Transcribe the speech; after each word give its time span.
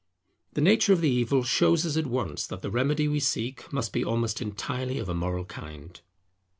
The 0.53 0.61
nature 0.61 0.93
of 0.93 1.01
the 1.01 1.11
evil 1.11 1.43
shows 1.43 1.85
us 1.85 1.95
at 1.95 2.07
once 2.07 2.47
that 2.47 2.63
the 2.63 2.71
remedy 2.71 3.07
we 3.07 3.19
seek 3.19 3.71
must 3.71 3.93
be 3.93 4.03
almost 4.03 4.41
entirely 4.41 4.97
of 4.97 5.09
a 5.09 5.13
moral 5.13 5.45
kind. 5.45 6.01